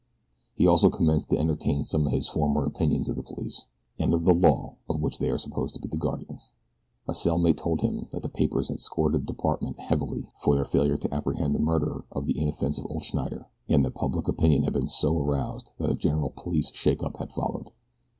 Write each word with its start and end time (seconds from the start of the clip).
He 0.55 0.65
also 0.65 0.89
commenced 0.89 1.29
to 1.29 1.37
entertain 1.37 1.83
some 1.85 2.07
of 2.07 2.11
his 2.11 2.27
former 2.27 2.65
opinions 2.65 3.07
of 3.07 3.15
the 3.15 3.21
police, 3.21 3.67
and 3.99 4.15
of 4.15 4.25
the 4.25 4.33
law 4.33 4.77
of 4.89 4.99
which 4.99 5.19
they 5.19 5.29
are 5.29 5.37
supposed 5.37 5.75
to 5.75 5.79
be 5.79 5.87
the 5.89 5.95
guardians. 5.97 6.49
A 7.07 7.13
cell 7.13 7.37
mate 7.37 7.57
told 7.57 7.81
him 7.81 8.07
that 8.09 8.23
the 8.23 8.27
papers 8.27 8.69
had 8.69 8.79
scored 8.79 9.13
the 9.13 9.19
department 9.19 9.77
heavily 9.79 10.27
for 10.37 10.55
their 10.55 10.65
failure 10.65 10.97
to 10.97 11.13
apprehend 11.13 11.53
the 11.53 11.59
murderer 11.59 12.03
of 12.11 12.25
the 12.25 12.39
inoffensive 12.39 12.87
old 12.89 13.03
Schneider, 13.03 13.45
and 13.69 13.85
that 13.85 13.93
public 13.93 14.27
opinion 14.27 14.63
had 14.63 14.73
been 14.73 14.87
so 14.87 15.15
aroused 15.19 15.73
that 15.77 15.91
a 15.91 15.95
general 15.95 16.31
police 16.35 16.71
shakeup 16.73 17.17
had 17.17 17.31
followed. 17.31 17.69